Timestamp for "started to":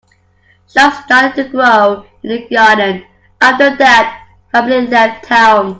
1.05-1.47